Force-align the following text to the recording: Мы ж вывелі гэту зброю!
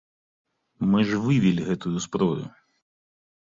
Мы 0.93 0.99
ж 1.09 1.19
вывелі 1.27 1.67
гэту 1.69 1.87
зброю! 2.09 2.45